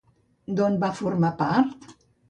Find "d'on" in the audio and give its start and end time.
0.61-0.79